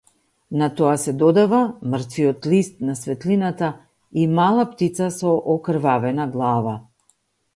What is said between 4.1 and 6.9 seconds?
и мала птица со окрвавена глава.